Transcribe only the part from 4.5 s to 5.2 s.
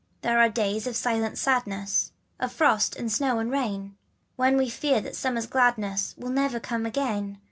we fear that